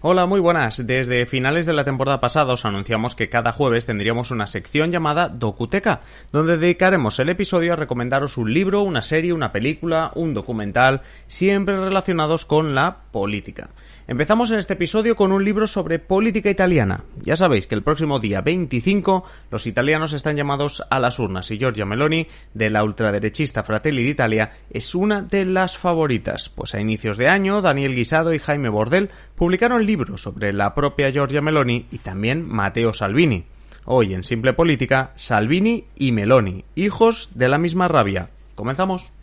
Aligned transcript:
Hola, 0.00 0.26
muy 0.26 0.40
buenas. 0.40 0.86
Desde 0.86 1.26
finales 1.26 1.66
de 1.66 1.72
la 1.72 1.84
temporada 1.84 2.20
pasada 2.20 2.52
os 2.52 2.64
anunciamos 2.64 3.14
que 3.14 3.28
cada 3.28 3.52
jueves 3.52 3.86
tendríamos 3.86 4.30
una 4.30 4.46
sección 4.46 4.90
llamada 4.90 5.28
Docuteca, 5.28 6.00
donde 6.32 6.56
dedicaremos 6.56 7.18
el 7.18 7.28
episodio 7.28 7.72
a 7.72 7.76
recomendaros 7.76 8.36
un 8.36 8.52
libro, 8.52 8.82
una 8.82 9.02
serie, 9.02 9.32
una 9.32 9.52
película, 9.52 10.10
un 10.14 10.34
documental, 10.34 11.02
siempre 11.26 11.76
relacionados 11.76 12.44
con 12.44 12.74
la 12.74 12.98
política. 13.10 13.70
Empezamos 14.10 14.50
en 14.50 14.58
este 14.58 14.72
episodio 14.72 15.16
con 15.16 15.32
un 15.32 15.44
libro 15.44 15.66
sobre 15.66 15.98
política 15.98 16.48
italiana. 16.48 17.04
Ya 17.20 17.36
sabéis 17.36 17.66
que 17.66 17.74
el 17.74 17.82
próximo 17.82 18.18
día 18.18 18.40
25 18.40 19.22
los 19.50 19.66
italianos 19.66 20.14
están 20.14 20.34
llamados 20.34 20.82
a 20.88 20.98
las 20.98 21.18
urnas 21.18 21.50
y 21.50 21.58
Giorgia 21.58 21.84
Meloni, 21.84 22.26
de 22.54 22.70
la 22.70 22.84
ultraderechista 22.84 23.64
Fratelli 23.64 24.02
d'Italia, 24.02 24.52
es 24.70 24.94
una 24.94 25.20
de 25.20 25.44
las 25.44 25.76
favoritas, 25.76 26.48
pues 26.48 26.74
a 26.74 26.80
inicios 26.80 27.18
de 27.18 27.28
año 27.28 27.60
Daniel 27.60 27.94
Guisado 27.94 28.32
y 28.32 28.38
Jaime 28.38 28.70
Bordel 28.70 29.10
publicaron 29.36 29.84
libros 29.84 30.22
sobre 30.22 30.54
la 30.54 30.74
propia 30.74 31.10
Giorgia 31.10 31.42
Meloni 31.42 31.84
y 31.90 31.98
también 31.98 32.48
Matteo 32.48 32.94
Salvini. 32.94 33.44
Hoy 33.84 34.14
en 34.14 34.24
Simple 34.24 34.54
Política, 34.54 35.12
Salvini 35.16 35.84
y 35.96 36.12
Meloni, 36.12 36.64
hijos 36.76 37.32
de 37.34 37.48
la 37.48 37.58
misma 37.58 37.88
rabia. 37.88 38.30
Comenzamos. 38.54 39.17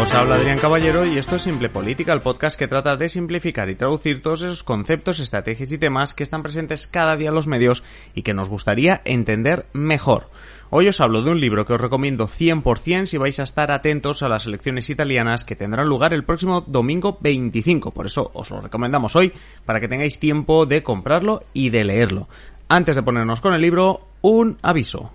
Os 0.00 0.14
habla 0.14 0.36
Adrián 0.36 0.56
Caballero 0.56 1.04
y 1.04 1.18
esto 1.18 1.36
es 1.36 1.42
Simple 1.42 1.68
Política, 1.68 2.14
el 2.14 2.22
podcast 2.22 2.58
que 2.58 2.66
trata 2.66 2.96
de 2.96 3.10
simplificar 3.10 3.68
y 3.68 3.74
traducir 3.74 4.22
todos 4.22 4.40
esos 4.40 4.62
conceptos, 4.62 5.20
estrategias 5.20 5.70
y 5.72 5.76
temas 5.76 6.14
que 6.14 6.22
están 6.22 6.42
presentes 6.42 6.86
cada 6.86 7.16
día 7.16 7.28
en 7.28 7.34
los 7.34 7.46
medios 7.46 7.84
y 8.14 8.22
que 8.22 8.32
nos 8.32 8.48
gustaría 8.48 9.02
entender 9.04 9.66
mejor. 9.74 10.30
Hoy 10.70 10.88
os 10.88 11.02
hablo 11.02 11.22
de 11.22 11.30
un 11.30 11.38
libro 11.38 11.66
que 11.66 11.74
os 11.74 11.80
recomiendo 11.80 12.28
100% 12.28 13.04
si 13.04 13.18
vais 13.18 13.38
a 13.40 13.42
estar 13.42 13.70
atentos 13.70 14.22
a 14.22 14.30
las 14.30 14.46
elecciones 14.46 14.88
italianas 14.88 15.44
que 15.44 15.54
tendrán 15.54 15.86
lugar 15.86 16.14
el 16.14 16.24
próximo 16.24 16.62
domingo 16.62 17.18
25. 17.20 17.90
Por 17.90 18.06
eso 18.06 18.30
os 18.32 18.50
lo 18.50 18.62
recomendamos 18.62 19.14
hoy 19.16 19.34
para 19.66 19.80
que 19.80 19.88
tengáis 19.88 20.18
tiempo 20.18 20.64
de 20.64 20.82
comprarlo 20.82 21.44
y 21.52 21.68
de 21.68 21.84
leerlo. 21.84 22.26
Antes 22.68 22.96
de 22.96 23.02
ponernos 23.02 23.42
con 23.42 23.52
el 23.52 23.60
libro, 23.60 24.08
un 24.22 24.56
aviso. 24.62 25.12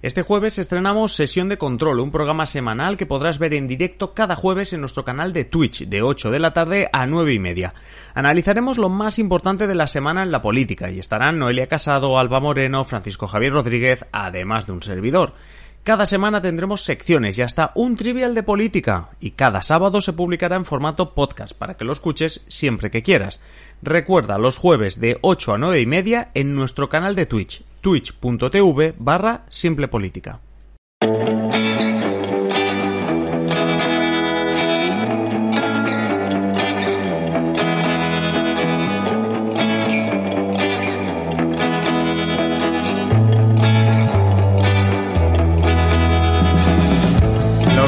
Este 0.00 0.22
jueves 0.22 0.60
estrenamos 0.60 1.16
Sesión 1.16 1.48
de 1.48 1.58
Control, 1.58 1.98
un 1.98 2.12
programa 2.12 2.46
semanal 2.46 2.96
que 2.96 3.04
podrás 3.04 3.40
ver 3.40 3.52
en 3.54 3.66
directo 3.66 4.14
cada 4.14 4.36
jueves 4.36 4.72
en 4.72 4.78
nuestro 4.78 5.04
canal 5.04 5.32
de 5.32 5.44
Twitch, 5.44 5.88
de 5.88 6.02
8 6.02 6.30
de 6.30 6.38
la 6.38 6.52
tarde 6.52 6.88
a 6.92 7.08
9 7.08 7.34
y 7.34 7.40
media. 7.40 7.74
Analizaremos 8.14 8.78
lo 8.78 8.90
más 8.90 9.18
importante 9.18 9.66
de 9.66 9.74
la 9.74 9.88
semana 9.88 10.22
en 10.22 10.30
la 10.30 10.40
política 10.40 10.88
y 10.88 11.00
estarán 11.00 11.40
Noelia 11.40 11.66
Casado, 11.66 12.16
Alba 12.16 12.38
Moreno, 12.38 12.84
Francisco 12.84 13.26
Javier 13.26 13.54
Rodríguez, 13.54 14.06
además 14.12 14.68
de 14.68 14.72
un 14.72 14.84
servidor. 14.84 15.34
Cada 15.82 16.06
semana 16.06 16.40
tendremos 16.40 16.82
secciones 16.82 17.36
y 17.38 17.42
hasta 17.42 17.72
un 17.74 17.96
trivial 17.96 18.36
de 18.36 18.44
política 18.44 19.08
y 19.18 19.32
cada 19.32 19.62
sábado 19.62 20.00
se 20.00 20.12
publicará 20.12 20.54
en 20.54 20.64
formato 20.64 21.12
podcast 21.12 21.56
para 21.56 21.76
que 21.76 21.84
lo 21.84 21.92
escuches 21.92 22.44
siempre 22.46 22.92
que 22.92 23.02
quieras. 23.02 23.42
Recuerda 23.82 24.38
los 24.38 24.58
jueves 24.58 25.00
de 25.00 25.18
8 25.22 25.54
a 25.54 25.58
9 25.58 25.80
y 25.80 25.86
media 25.86 26.30
en 26.34 26.54
nuestro 26.54 26.88
canal 26.88 27.16
de 27.16 27.26
Twitch, 27.26 27.64
twitch.tv 27.88 28.92
barra 28.98 29.46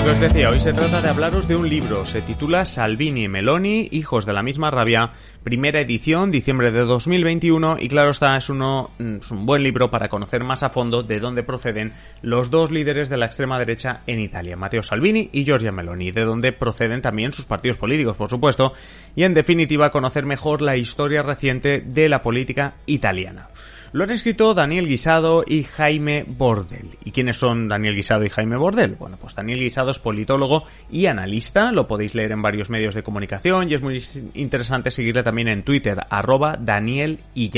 simple 0.01 0.11
política. 0.11 0.11
os 0.11 0.21
decía, 0.21 0.51
hoy 0.51 0.61
se 0.61 0.73
trata 0.73 1.03
de 1.03 1.09
hablaros 1.09 1.49
de 1.49 1.57
un 1.57 1.69
libro. 1.69 2.07
Se 2.07 2.23
titula 2.23 2.65
Salvini 2.65 3.25
y 3.25 3.29
Meloni, 3.29 3.89
hijos 3.91 4.25
de 4.27 4.33
la 4.33 4.43
misma 4.43 4.71
rabia, 4.71 5.13
primera 5.43 5.81
edición, 5.81 6.31
diciembre 6.31 6.71
de 6.71 6.81
2021. 6.81 7.77
Y 7.81 7.89
claro 7.89 8.11
está, 8.11 8.37
es, 8.37 8.49
uno, 8.49 8.91
mm, 8.99 9.17
es 9.17 9.31
un 9.31 9.47
buen 9.47 9.63
libro 9.63 9.91
para 9.91 10.09
conocer 10.09 10.45
más 10.45 10.63
a 10.63 10.71
fondo 10.71 11.03
de 11.03 11.21
dónde 11.21 11.43
proceden 11.43 11.93
los 12.23 12.51
dos 12.51 12.71
líderes 12.71 13.09
de 13.09 13.17
la 13.17 13.27
extrema 13.27 13.59
derecha 13.59 14.01
en 14.07 14.21
Italia, 14.21 14.57
Matteo 14.57 14.83
Salvini 14.83 15.29
y 15.33 15.45
Giorgia 15.45 15.73
Meloni, 15.73 16.11
de 16.11 16.25
dónde 16.25 16.53
proceden 16.53 17.03
también 17.03 17.33
sus 17.33 17.47
partidos 17.47 17.77
políticos, 17.77 18.17
por 18.17 18.31
supuesto. 18.31 18.73
Y 19.17 19.25
en 19.25 19.35
definitiva, 19.35 19.91
conocer 19.91 20.25
mejor 20.25 20.63
la 20.63 20.77
historia 20.77 21.23
reciente 21.23 21.83
de 21.85 22.09
la 22.09 22.23
política 22.23 22.75
italiana. 22.87 23.49
Lo 23.93 24.05
han 24.05 24.11
escrito 24.11 24.55
Daniel 24.55 24.87
Guisado 24.87 25.43
y 25.45 25.65
Jaime 25.65 26.25
Bordel. 26.25 26.97
¿Y 27.05 27.11
quiénes 27.11 27.37
son 27.37 27.67
Daniel 27.69 27.97
Guisado 27.97 28.25
y 28.25 28.31
Jaime 28.31 28.57
Bordel? 28.57 28.95
Bueno, 28.95 29.17
pues 29.21 29.35
Daniel 29.35 29.59
Guisado 29.59 29.91
es 29.91 29.99
politólogo 29.99 30.63
y 30.93 31.07
analista, 31.07 31.73
lo 31.73 31.89
podéis 31.89 32.15
leer 32.15 32.31
en 32.31 32.41
varios 32.41 32.71
medios 32.71 32.95
de 32.95 33.03
comunicación 33.03 33.69
y 33.69 33.75
es 33.75 33.83
muy 33.83 34.01
interesante 34.35 34.93
seguirle 34.93 35.25
también 35.25 35.49
en 35.49 35.65
Twitter, 35.65 35.99
arroba 36.09 36.57
Daniel 36.57 37.19
y. 37.35 37.51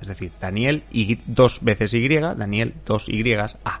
Es 0.00 0.06
decir, 0.06 0.30
Daniel 0.38 0.82
y 0.92 1.18
dos 1.24 1.64
veces 1.64 1.94
Y, 1.94 2.06
Daniel 2.06 2.74
dos 2.84 3.08
Y 3.08 3.32
A. 3.32 3.78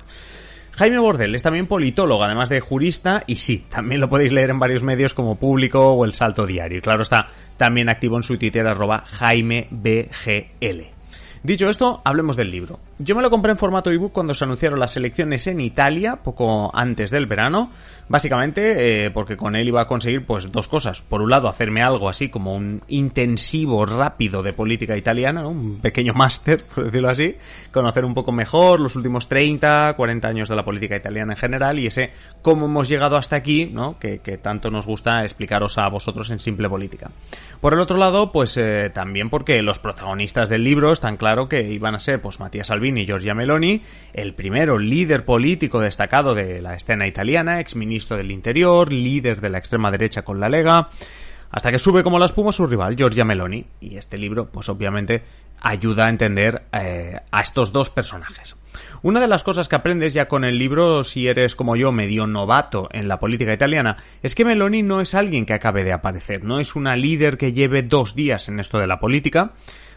Jaime 0.78 0.98
Bordel 0.98 1.34
es 1.34 1.42
también 1.42 1.66
politólogo, 1.66 2.24
además 2.24 2.48
de 2.48 2.60
jurista, 2.60 3.22
y 3.26 3.36
sí, 3.36 3.66
también 3.68 4.00
lo 4.00 4.08
podéis 4.08 4.32
leer 4.32 4.50
en 4.50 4.58
varios 4.58 4.82
medios 4.82 5.12
como 5.12 5.36
Público 5.36 5.92
o 5.92 6.04
El 6.06 6.14
Salto 6.14 6.46
Diario. 6.46 6.78
Y 6.78 6.80
claro 6.80 7.02
está, 7.02 7.28
también 7.56 7.90
activo 7.90 8.16
en 8.16 8.22
su 8.22 8.38
Twitter 8.38 8.66
arroba 8.66 9.02
JaimeBGL. 9.04 10.97
Dicho 11.42 11.68
esto, 11.68 12.02
hablemos 12.04 12.36
del 12.36 12.50
libro. 12.50 12.80
Yo 12.98 13.14
me 13.14 13.22
lo 13.22 13.30
compré 13.30 13.52
en 13.52 13.58
formato 13.58 13.90
ebook 13.90 14.12
cuando 14.12 14.34
se 14.34 14.44
anunciaron 14.44 14.80
las 14.80 14.96
elecciones 14.96 15.46
en 15.46 15.60
Italia, 15.60 16.16
poco 16.16 16.70
antes 16.74 17.10
del 17.10 17.26
verano, 17.26 17.70
básicamente 18.08 19.04
eh, 19.06 19.10
porque 19.10 19.36
con 19.36 19.54
él 19.54 19.68
iba 19.68 19.82
a 19.82 19.86
conseguir 19.86 20.26
pues 20.26 20.50
dos 20.50 20.66
cosas. 20.66 21.02
Por 21.02 21.22
un 21.22 21.30
lado, 21.30 21.48
hacerme 21.48 21.82
algo 21.82 22.08
así 22.08 22.28
como 22.28 22.54
un 22.54 22.82
intensivo 22.88 23.86
rápido 23.86 24.42
de 24.42 24.52
política 24.52 24.96
italiana, 24.96 25.46
un 25.46 25.78
pequeño 25.80 26.12
máster, 26.12 26.64
por 26.74 26.86
decirlo 26.86 27.10
así, 27.10 27.36
conocer 27.72 28.04
un 28.04 28.14
poco 28.14 28.32
mejor 28.32 28.80
los 28.80 28.96
últimos 28.96 29.28
30, 29.28 29.94
40 29.96 30.28
años 30.28 30.48
de 30.48 30.56
la 30.56 30.64
política 30.64 30.96
italiana 30.96 31.34
en 31.34 31.38
general 31.38 31.78
y 31.78 31.86
ese 31.86 32.10
cómo 32.42 32.66
hemos 32.66 32.88
llegado 32.88 33.16
hasta 33.16 33.36
aquí, 33.36 33.66
¿no? 33.66 33.98
que, 33.98 34.18
tanto 34.42 34.70
nos 34.70 34.86
gusta 34.86 35.22
explicaros 35.22 35.78
a 35.78 35.88
vosotros 35.88 36.30
en 36.30 36.38
simple 36.38 36.68
política. 36.68 37.10
Por 37.60 37.74
el 37.74 37.80
otro 37.80 37.96
lado, 37.96 38.32
pues 38.32 38.56
eh, 38.56 38.90
también 38.92 39.30
porque 39.30 39.62
los 39.62 39.78
protagonistas 39.78 40.48
del 40.48 40.64
libro 40.64 40.92
están 40.92 41.16
claro 41.28 41.46
que 41.46 41.60
iban 41.60 41.94
a 41.94 41.98
ser 41.98 42.22
pues 42.22 42.40
Matías 42.40 42.68
Salvini, 42.68 43.02
y 43.02 43.06
Giorgia 43.06 43.34
Meloni, 43.34 43.82
el 44.14 44.32
primero 44.32 44.78
líder 44.78 45.26
político 45.26 45.78
destacado 45.78 46.34
de 46.34 46.62
la 46.62 46.74
escena 46.74 47.06
italiana, 47.06 47.60
exministro 47.60 48.16
del 48.16 48.30
Interior, 48.30 48.90
líder 48.90 49.42
de 49.42 49.50
la 49.50 49.58
extrema 49.58 49.90
derecha 49.90 50.22
con 50.22 50.40
la 50.40 50.48
Lega, 50.48 50.88
hasta 51.50 51.70
que 51.70 51.78
sube 51.78 52.02
como 52.02 52.18
la 52.18 52.24
espuma 52.24 52.50
su 52.50 52.66
rival, 52.66 52.96
Giorgia 52.96 53.26
Meloni. 53.26 53.62
Y 53.78 53.98
este 53.98 54.16
libro, 54.16 54.46
pues 54.46 54.70
obviamente, 54.70 55.22
ayuda 55.60 56.06
a 56.06 56.08
entender 56.08 56.62
eh, 56.72 57.20
a 57.30 57.40
estos 57.42 57.72
dos 57.72 57.90
personajes. 57.90 58.56
Una 59.02 59.20
de 59.20 59.28
las 59.28 59.42
cosas 59.42 59.68
que 59.68 59.76
aprendes 59.76 60.14
ya 60.14 60.28
con 60.28 60.44
el 60.44 60.58
libro, 60.58 61.04
si 61.04 61.28
eres 61.28 61.54
como 61.54 61.76
yo 61.76 61.92
medio 61.92 62.26
novato 62.26 62.88
en 62.92 63.08
la 63.08 63.18
política 63.18 63.52
italiana, 63.52 63.96
es 64.22 64.34
que 64.34 64.44
Meloni 64.44 64.82
no 64.82 65.00
es 65.00 65.14
alguien 65.14 65.46
que 65.46 65.54
acabe 65.54 65.84
de 65.84 65.92
aparecer, 65.92 66.44
no 66.44 66.60
es 66.60 66.76
una 66.76 66.96
líder 66.96 67.38
que 67.38 67.52
lleve 67.52 67.82
dos 67.82 68.14
días 68.14 68.48
en 68.48 68.60
esto 68.60 68.78
de 68.78 68.86
la 68.86 69.00
política, 69.00 69.52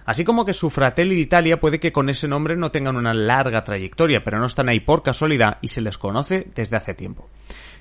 Así 0.05 0.23
como 0.23 0.45
que 0.45 0.53
su 0.53 0.69
Fratelli 0.69 1.15
d'Italia 1.15 1.59
puede 1.59 1.79
que 1.79 1.91
con 1.91 2.09
ese 2.09 2.27
nombre 2.27 2.55
no 2.55 2.71
tengan 2.71 2.97
una 2.97 3.13
larga 3.13 3.63
trayectoria, 3.63 4.23
pero 4.23 4.39
no 4.39 4.45
están 4.45 4.69
ahí 4.69 4.79
por 4.79 5.03
casualidad 5.03 5.57
y 5.61 5.67
se 5.67 5.81
les 5.81 5.97
conoce 5.97 6.47
desde 6.55 6.77
hace 6.77 6.93
tiempo. 6.93 7.29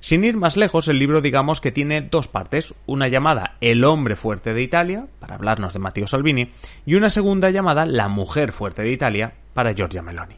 Sin 0.01 0.25
ir 0.25 0.37
más 0.37 0.57
lejos, 0.57 0.89
el 0.89 0.99
libro 0.99 1.21
digamos 1.21 1.61
que 1.61 1.73
tiene 1.73 2.03
dos 2.03 2.29
partes, 2.29 2.75
una 2.87 3.09
llamada 3.09 3.57
El 3.61 3.85
hombre 3.85 4.17
fuerte 4.17 4.53
de 4.53 4.63
Italia, 4.63 5.07
para 5.19 5.35
hablarnos 5.35 5.73
de 5.73 5.79
Matteo 5.79 6.07
Salvini, 6.07 6.51
y 6.87 6.95
una 6.95 7.11
segunda 7.11 7.51
llamada 7.51 7.87
La 7.87 8.09
mujer 8.09 8.53
fuerte 8.53 8.83
de 8.83 8.93
Italia, 8.93 9.35
para 9.55 9.75
Giorgia 9.75 10.03
Meloni. 10.03 10.37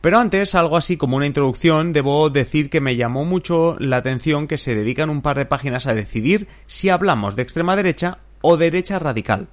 Pero 0.00 0.18
antes, 0.18 0.54
algo 0.54 0.76
así 0.76 0.96
como 0.96 1.16
una 1.16 1.26
introducción, 1.26 1.92
debo 1.92 2.30
decir 2.30 2.70
que 2.70 2.80
me 2.80 2.96
llamó 2.96 3.24
mucho 3.24 3.76
la 3.78 3.96
atención 3.96 4.46
que 4.46 4.58
se 4.58 4.74
dedican 4.74 5.10
un 5.10 5.22
par 5.22 5.36
de 5.36 5.46
páginas 5.46 5.86
a 5.86 5.94
decidir 5.94 6.48
si 6.66 6.90
hablamos 6.90 7.36
de 7.36 7.42
extrema 7.42 7.76
derecha 7.76 8.18
o 8.40 8.56
derecha 8.56 8.98
radical. 8.98 9.48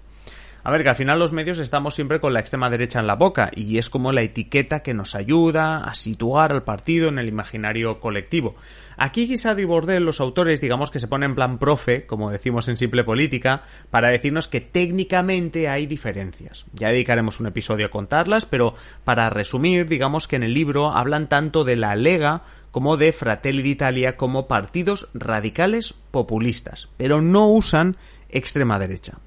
A 0.66 0.72
ver, 0.72 0.84
que 0.84 0.90
al 0.90 0.96
final 0.96 1.20
los 1.20 1.34
medios 1.34 1.60
estamos 1.60 1.94
siempre 1.94 2.22
con 2.22 2.32
la 2.32 2.40
extrema 2.40 2.70
derecha 2.70 3.02
en 3.02 3.08
la 3.08 3.16
boca 3.16 3.52
y 3.54 3.78
es 3.78 3.90
como 3.90 4.14
la 4.14 4.22
etiqueta 4.22 4.82
que 4.82 4.94
nos 4.94 5.14
ayuda 5.14 5.84
a 5.84 5.94
situar 5.94 6.54
al 6.54 6.64
partido 6.64 7.10
en 7.10 7.20
el 7.20 7.28
imaginario 7.28 8.00
colectivo. 8.00 8.56
Aquí 8.96 9.28
Guisado 9.28 9.60
y 9.60 9.66
Bordel, 9.66 10.06
los 10.06 10.22
autores, 10.22 10.62
digamos 10.62 10.90
que 10.90 11.00
se 11.00 11.10
ponen 11.10 11.32
en 11.32 11.36
plan 11.36 11.58
profe, 11.58 12.06
como 12.06 12.32
decimos 12.32 12.70
en 12.70 12.78
Simple 12.78 13.04
Política, 13.04 13.64
para 13.92 14.08
decirnos 14.08 14.48
que 14.48 14.62
técnicamente 14.62 15.68
hay 15.68 15.86
diferencias. 15.86 16.66
Ya 16.72 16.88
dedicaremos 16.88 17.42
un 17.42 17.48
episodio 17.48 17.88
a 17.88 17.92
contarlas, 17.92 18.46
pero 18.46 18.74
para 19.04 19.30
resumir, 19.30 19.90
digamos 19.90 20.30
que 20.30 20.38
en 20.38 20.44
el 20.44 20.54
libro 20.54 20.94
hablan 20.94 21.28
tanto 21.28 21.66
de 21.66 21.76
la 21.76 21.94
Lega 21.96 22.44
como 22.72 22.96
de 22.96 23.12
Fratelli 23.12 23.64
d'Italia 23.64 24.16
como 24.16 24.48
partidos 24.48 25.10
radicales 25.14 25.94
populistas, 26.12 26.88
pero 26.96 27.22
no 27.22 27.50
usan 27.50 27.98
extrema 28.30 28.80
derecha. 28.80 29.18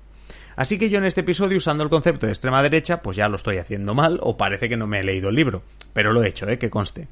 Así 0.56 0.78
que 0.78 0.88
yo 0.88 0.98
en 0.98 1.04
este 1.04 1.20
episodio, 1.20 1.58
usando 1.58 1.84
el 1.84 1.90
concepto 1.90 2.26
de 2.26 2.32
extrema 2.32 2.62
derecha, 2.62 3.02
pues 3.02 3.16
ya 3.16 3.28
lo 3.28 3.36
estoy 3.36 3.58
haciendo 3.58 3.94
mal 3.94 4.18
o 4.22 4.36
parece 4.36 4.68
que 4.68 4.76
no 4.76 4.86
me 4.86 5.00
he 5.00 5.04
leído 5.04 5.28
el 5.28 5.36
libro. 5.36 5.62
Pero 5.92 6.12
lo 6.12 6.22
he 6.22 6.28
hecho, 6.28 6.48
¿eh? 6.48 6.58
Que 6.58 6.70
conste. 6.70 7.08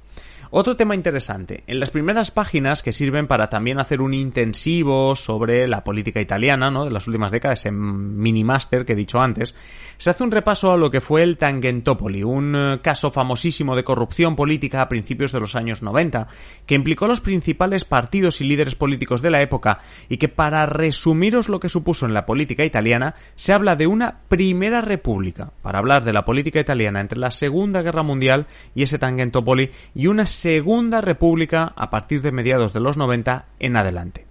Otro 0.56 0.76
tema 0.76 0.94
interesante. 0.94 1.64
En 1.66 1.80
las 1.80 1.90
primeras 1.90 2.30
páginas 2.30 2.84
que 2.84 2.92
sirven 2.92 3.26
para 3.26 3.48
también 3.48 3.80
hacer 3.80 4.00
un 4.00 4.14
intensivo 4.14 5.16
sobre 5.16 5.66
la 5.66 5.82
política 5.82 6.20
italiana, 6.20 6.70
¿no? 6.70 6.84
De 6.84 6.92
las 6.92 7.08
últimas 7.08 7.32
décadas, 7.32 7.66
en 7.66 8.16
mini 8.20 8.44
master 8.44 8.84
que 8.84 8.92
he 8.92 8.96
dicho 8.96 9.20
antes, 9.20 9.52
se 9.96 10.10
hace 10.10 10.22
un 10.22 10.30
repaso 10.30 10.70
a 10.70 10.76
lo 10.76 10.92
que 10.92 11.00
fue 11.00 11.24
el 11.24 11.38
Tangentopoli, 11.38 12.22
un 12.22 12.54
eh, 12.54 12.80
caso 12.80 13.10
famosísimo 13.10 13.74
de 13.74 13.82
corrupción 13.82 14.36
política 14.36 14.80
a 14.80 14.88
principios 14.88 15.32
de 15.32 15.40
los 15.40 15.56
años 15.56 15.82
90, 15.82 16.28
que 16.66 16.76
implicó 16.76 17.06
a 17.06 17.08
los 17.08 17.20
principales 17.20 17.84
partidos 17.84 18.40
y 18.40 18.44
líderes 18.44 18.76
políticos 18.76 19.22
de 19.22 19.30
la 19.30 19.42
época 19.42 19.80
y 20.08 20.18
que 20.18 20.28
para 20.28 20.66
resumiros 20.66 21.48
lo 21.48 21.58
que 21.58 21.68
supuso 21.68 22.06
en 22.06 22.14
la 22.14 22.26
política 22.26 22.64
italiana, 22.64 23.16
se 23.36 23.52
habla 23.52 23.76
de 23.76 23.86
una 23.86 24.20
primera 24.28 24.80
república, 24.80 25.50
para 25.62 25.78
hablar 25.78 26.04
de 26.04 26.12
la 26.12 26.24
política 26.24 26.60
italiana 26.60 27.00
entre 27.00 27.18
la 27.18 27.30
Segunda 27.30 27.82
Guerra 27.82 28.02
Mundial 28.02 28.46
y 28.74 28.82
ese 28.82 28.98
Tangentopoli, 28.98 29.70
y 29.94 30.06
una 30.06 30.26
Segunda 30.26 31.00
República 31.00 31.72
a 31.76 31.90
partir 31.90 32.22
de 32.22 32.32
mediados 32.32 32.72
de 32.72 32.80
los 32.80 32.96
90 32.96 33.46
en 33.58 33.76
adelante. 33.76 34.26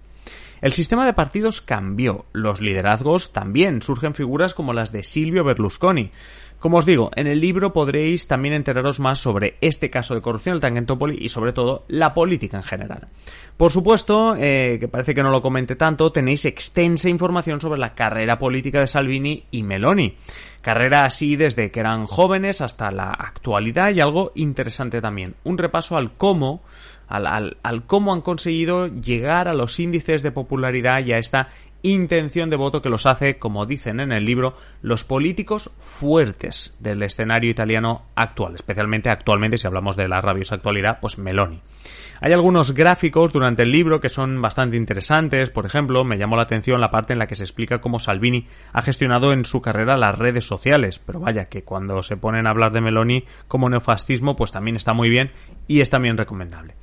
El 0.64 0.72
sistema 0.72 1.04
de 1.04 1.12
partidos 1.12 1.60
cambió, 1.60 2.24
los 2.32 2.62
liderazgos 2.62 3.34
también, 3.34 3.82
surgen 3.82 4.14
figuras 4.14 4.54
como 4.54 4.72
las 4.72 4.92
de 4.92 5.02
Silvio 5.02 5.44
Berlusconi. 5.44 6.10
Como 6.64 6.78
os 6.78 6.86
digo, 6.86 7.10
en 7.14 7.26
el 7.26 7.42
libro 7.42 7.74
podréis 7.74 8.26
también 8.26 8.54
enteraros 8.54 8.98
más 8.98 9.18
sobre 9.18 9.58
este 9.60 9.90
caso 9.90 10.14
de 10.14 10.22
corrupción, 10.22 10.54
el 10.54 10.62
Tangentopoli, 10.62 11.18
y 11.20 11.28
sobre 11.28 11.52
todo 11.52 11.84
la 11.88 12.14
política 12.14 12.56
en 12.56 12.62
general. 12.62 13.08
Por 13.58 13.70
supuesto, 13.70 14.34
eh, 14.34 14.78
que 14.80 14.88
parece 14.88 15.12
que 15.12 15.22
no 15.22 15.30
lo 15.30 15.42
comente 15.42 15.76
tanto, 15.76 16.10
tenéis 16.10 16.46
extensa 16.46 17.10
información 17.10 17.60
sobre 17.60 17.78
la 17.78 17.94
carrera 17.94 18.38
política 18.38 18.80
de 18.80 18.86
Salvini 18.86 19.44
y 19.50 19.62
Meloni. 19.62 20.16
Carrera 20.64 21.04
así 21.04 21.36
desde 21.36 21.70
que 21.70 21.80
eran 21.80 22.06
jóvenes 22.06 22.62
hasta 22.62 22.90
la 22.90 23.10
actualidad 23.10 23.90
y 23.90 24.00
algo 24.00 24.32
interesante 24.34 25.02
también, 25.02 25.34
un 25.44 25.58
repaso 25.58 25.98
al 25.98 26.12
cómo, 26.16 26.62
al, 27.06 27.58
al 27.62 27.84
cómo 27.84 28.14
han 28.14 28.22
conseguido 28.22 28.86
llegar 28.86 29.46
a 29.46 29.52
los 29.52 29.78
índices 29.78 30.22
de 30.22 30.32
popularidad 30.32 31.04
y 31.04 31.12
a 31.12 31.18
esta 31.18 31.48
intención 31.84 32.48
de 32.48 32.56
voto 32.56 32.80
que 32.80 32.88
los 32.88 33.04
hace, 33.04 33.38
como 33.38 33.66
dicen 33.66 34.00
en 34.00 34.10
el 34.10 34.24
libro, 34.24 34.54
los 34.80 35.04
políticos 35.04 35.70
fuertes 35.80 36.74
del 36.80 37.02
escenario 37.02 37.50
italiano 37.50 38.06
actual, 38.14 38.54
especialmente 38.54 39.10
actualmente 39.10 39.58
si 39.58 39.66
hablamos 39.66 39.94
de 39.94 40.08
la 40.08 40.22
rabiosa 40.22 40.54
actualidad, 40.54 40.98
pues 40.98 41.18
Meloni. 41.18 41.60
Hay 42.22 42.32
algunos 42.32 42.72
gráficos 42.72 43.32
durante 43.34 43.64
el 43.64 43.70
libro 43.70 44.00
que 44.00 44.08
son 44.08 44.40
bastante 44.40 44.78
interesantes, 44.78 45.50
por 45.50 45.66
ejemplo, 45.66 46.04
me 46.04 46.16
llamó 46.16 46.36
la 46.36 46.44
atención 46.44 46.80
la 46.80 46.90
parte 46.90 47.12
en 47.12 47.18
la 47.18 47.26
que 47.26 47.34
se 47.34 47.44
explica 47.44 47.82
cómo 47.82 47.98
Salvini 47.98 48.46
ha 48.72 48.80
gestionado 48.80 49.34
en 49.34 49.44
su 49.44 49.60
carrera 49.60 49.98
las 49.98 50.18
redes 50.18 50.44
sociales, 50.44 50.53
pero 51.04 51.20
vaya 51.20 51.46
que 51.46 51.62
cuando 51.62 52.02
se 52.02 52.16
ponen 52.16 52.46
a 52.46 52.50
hablar 52.50 52.72
de 52.72 52.80
Meloni 52.80 53.24
como 53.48 53.68
neofascismo, 53.68 54.36
pues 54.36 54.52
también 54.52 54.76
está 54.76 54.92
muy 54.92 55.08
bien 55.08 55.30
y 55.66 55.80
es 55.80 55.90
también 55.90 56.16
recomendable. 56.16 56.74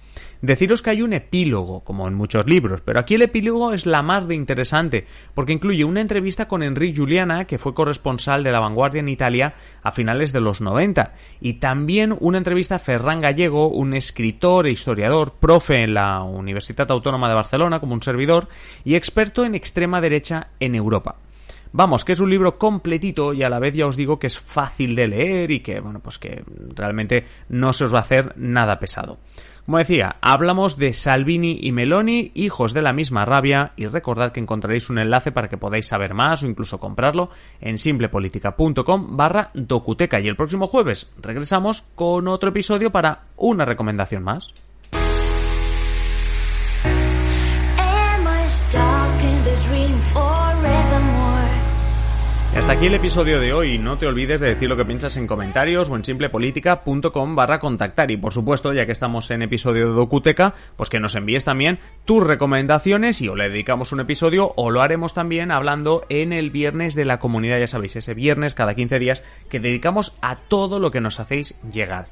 Deciros 0.41 0.81
que 0.81 0.89
hay 0.89 1.03
un 1.03 1.13
epílogo, 1.13 1.81
como 1.81 2.07
en 2.07 2.15
muchos 2.15 2.47
libros, 2.47 2.81
pero 2.81 2.99
aquí 2.99 3.13
el 3.13 3.21
epílogo 3.21 3.73
es 3.73 3.85
la 3.85 4.01
más 4.01 4.27
de 4.27 4.33
interesante, 4.33 5.05
porque 5.35 5.53
incluye 5.53 5.85
una 5.85 6.01
entrevista 6.01 6.47
con 6.47 6.63
Enrique 6.63 6.95
Giuliana, 6.95 7.45
que 7.45 7.59
fue 7.59 7.75
corresponsal 7.75 8.43
de 8.43 8.51
La 8.51 8.59
Vanguardia 8.59 9.01
en 9.01 9.09
Italia 9.09 9.53
a 9.83 9.91
finales 9.91 10.33
de 10.33 10.41
los 10.41 10.59
90, 10.59 11.13
y 11.41 11.53
también 11.53 12.17
una 12.19 12.39
entrevista 12.39 12.75
a 12.75 12.79
Ferran 12.79 13.21
Gallego, 13.21 13.67
un 13.67 13.93
escritor 13.93 14.65
e 14.65 14.71
historiador, 14.71 15.33
profe 15.39 15.83
en 15.83 15.93
la 15.93 16.23
Universidad 16.23 16.89
Autónoma 16.89 17.29
de 17.29 17.35
Barcelona 17.35 17.79
como 17.79 17.93
un 17.93 18.01
servidor, 18.01 18.47
y 18.83 18.95
experto 18.95 19.45
en 19.45 19.53
extrema 19.53 20.01
derecha 20.01 20.47
en 20.59 20.73
Europa. 20.73 21.17
Vamos, 21.73 22.03
que 22.03 22.11
es 22.11 22.19
un 22.19 22.29
libro 22.29 22.57
completito 22.57 23.33
y 23.33 23.43
a 23.43 23.49
la 23.49 23.59
vez 23.59 23.73
ya 23.73 23.87
os 23.87 23.95
digo 23.95 24.19
que 24.19 24.27
es 24.27 24.39
fácil 24.39 24.95
de 24.95 25.07
leer 25.07 25.51
y 25.51 25.61
que, 25.61 25.79
bueno, 25.79 25.99
pues 26.01 26.19
que 26.19 26.43
realmente 26.75 27.25
no 27.47 27.71
se 27.71 27.85
os 27.85 27.93
va 27.93 27.99
a 27.99 28.01
hacer 28.01 28.33
nada 28.35 28.77
pesado. 28.77 29.19
Como 29.65 29.77
decía, 29.77 30.17
hablamos 30.21 30.77
de 30.77 30.91
Salvini 30.91 31.59
y 31.61 31.71
Meloni, 31.71 32.31
hijos 32.33 32.73
de 32.73 32.81
la 32.81 32.93
misma 32.93 33.25
rabia, 33.25 33.71
y 33.77 33.85
recordad 33.85 34.31
que 34.31 34.39
encontraréis 34.39 34.89
un 34.89 34.99
enlace 34.99 35.31
para 35.31 35.47
que 35.47 35.57
podáis 35.57 35.87
saber 35.87 36.13
más 36.13 36.43
o 36.43 36.47
incluso 36.47 36.79
comprarlo 36.79 37.29
en 37.61 37.77
simplepolitica.com 37.77 39.15
barra 39.15 39.51
docuteca. 39.53 40.19
Y 40.19 40.27
el 40.27 40.35
próximo 40.35 40.67
jueves 40.67 41.11
regresamos 41.21 41.83
con 41.95 42.27
otro 42.27 42.49
episodio 42.49 42.91
para 42.91 43.27
una 43.37 43.63
recomendación 43.63 44.23
más. 44.23 44.51
Aquí 52.71 52.85
el 52.85 52.93
episodio 52.93 53.41
de 53.41 53.51
hoy. 53.51 53.77
No 53.77 53.97
te 53.97 54.07
olvides 54.07 54.39
de 54.39 54.47
decir 54.47 54.69
lo 54.69 54.77
que 54.77 54.85
piensas 54.85 55.17
en 55.17 55.27
comentarios 55.27 55.89
o 55.89 55.95
en 55.97 56.05
simplepolitica.com 56.05 57.35
barra 57.35 57.59
contactar. 57.59 58.11
Y 58.11 58.15
por 58.15 58.31
supuesto, 58.31 58.71
ya 58.71 58.85
que 58.85 58.93
estamos 58.93 59.29
en 59.29 59.41
episodio 59.41 59.89
de 59.89 59.93
Docuteca, 59.93 60.55
pues 60.77 60.89
que 60.89 61.01
nos 61.01 61.15
envíes 61.15 61.43
también 61.43 61.79
tus 62.05 62.25
recomendaciones 62.25 63.19
y 63.19 63.27
o 63.27 63.35
le 63.35 63.49
dedicamos 63.49 63.91
un 63.91 63.99
episodio 63.99 64.53
o 64.55 64.71
lo 64.71 64.81
haremos 64.81 65.13
también 65.13 65.51
hablando 65.51 66.05
en 66.07 66.31
el 66.31 66.49
viernes 66.49 66.95
de 66.95 67.03
la 67.03 67.19
comunidad, 67.19 67.59
ya 67.59 67.67
sabéis, 67.67 67.97
ese 67.97 68.13
viernes 68.13 68.53
cada 68.53 68.73
15 68.73 68.99
días 68.99 69.23
que 69.49 69.59
dedicamos 69.59 70.15
a 70.21 70.37
todo 70.37 70.79
lo 70.79 70.91
que 70.91 71.01
nos 71.01 71.19
hacéis 71.19 71.59
llegar. 71.73 72.07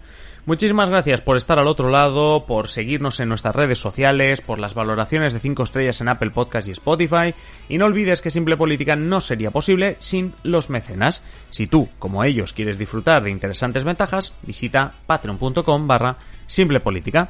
Muchísimas 0.46 0.90
gracias 0.90 1.22
por 1.22 1.38
estar 1.38 1.60
al 1.60 1.68
otro 1.68 1.90
lado, 1.90 2.46
por 2.48 2.70
seguirnos 2.70 3.20
en 3.20 3.30
nuestras 3.30 3.56
redes 3.56 3.78
sociales, 3.78 4.42
por 4.42 4.60
las 4.60 4.74
valoraciones 4.74 5.32
de 5.32 5.40
5 5.40 5.64
estrellas 5.64 6.02
en 6.02 6.08
Apple 6.08 6.32
Podcast 6.32 6.68
y 6.68 6.72
Spotify. 6.72 7.36
Y 7.68 7.78
no 7.78 7.86
olvides 7.86 8.22
que 8.22 8.32
Simple 8.32 8.58
Política 8.58 8.96
no 8.96 9.22
sería 9.22 9.52
posible 9.52 9.96
sin 10.00 10.34
los 10.50 10.70
mecenas. 10.70 11.24
Si 11.50 11.68
tú, 11.68 11.90
como 12.00 12.24
ellos, 12.24 12.54
quieres 12.54 12.78
disfrutar 12.78 13.24
de 13.24 13.32
interesantes 13.32 13.84
ventajas, 13.84 14.34
visita 14.42 14.94
patreon.com 15.06 15.88
barra 15.88 16.18
Simple 16.48 16.80
Política. 16.80 17.30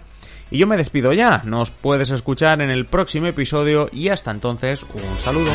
Y 0.51 0.57
yo 0.57 0.67
me 0.67 0.77
despido 0.77 1.13
ya, 1.13 1.43
nos 1.45 1.69
puedes 1.69 2.09
escuchar 2.09 2.61
en 2.61 2.71
el 2.71 2.85
próximo 2.85 3.27
episodio 3.27 3.89
y 3.91 4.09
hasta 4.09 4.31
entonces 4.31 4.83
un 4.83 5.19
saludo. 5.19 5.51